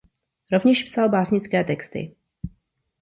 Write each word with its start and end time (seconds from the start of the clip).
Rovněž 0.51 0.83
psal 0.83 1.09
básnické 1.09 1.63
texty. 1.63 2.15